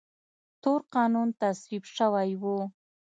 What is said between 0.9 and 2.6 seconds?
قانون تصویب شوی و.